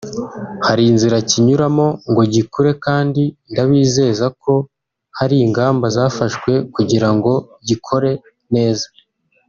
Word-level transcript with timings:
Hari 0.67 0.83
inzira 0.91 1.17
kinyuramo 1.29 1.87
ngo 2.09 2.21
gikure 2.33 2.71
kandi 2.85 3.23
ndabizeza 3.51 4.25
ko 4.43 4.53
hari 5.17 5.35
ingamba 5.45 5.85
zafashwe 5.95 6.51
kugira 6.75 7.09
ngo 7.15 7.33
gikore 7.67 8.11
neza 8.55 8.87